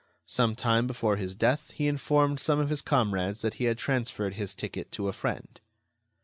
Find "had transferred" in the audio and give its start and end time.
3.65-4.33